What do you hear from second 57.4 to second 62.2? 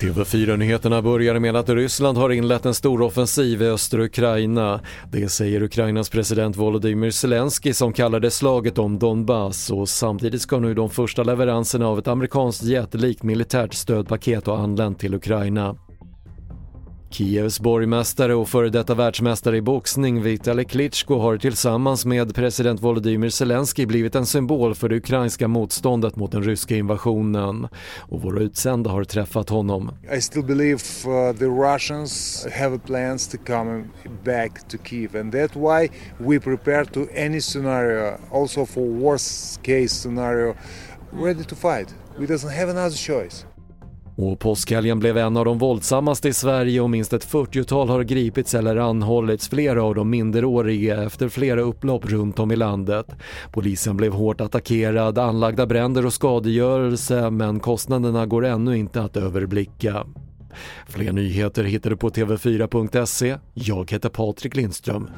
kostnaderna går ännu inte att överblicka. Fler nyheter hittar du på